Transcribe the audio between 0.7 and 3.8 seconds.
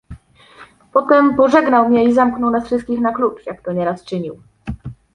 "Potem pożegnał mię i zamknął nas wszystkich na klucz, jak to